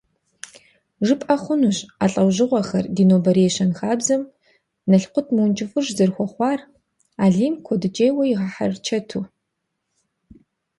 ЖыпӀэ 1.05 1.35
хъунущ 1.41 1.77
а 2.03 2.05
лӀыхъужьыгъэхэр 2.11 2.85
ди 2.95 3.03
нобэрей 3.09 3.51
щэнхабзэм 3.55 4.21
налкъут 4.89 5.27
мыункӀыфӀыж 5.35 5.87
зэрыхуэхъуар 5.97 6.59
Алим 7.23 7.55
куэдыкӀейкӀэ 7.65 8.23
игъэхьэрычэту. 8.31 9.21